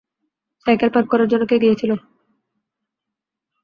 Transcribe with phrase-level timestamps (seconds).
[0.65, 1.91] Cycle park করার জন্য কে গিয়েছিল?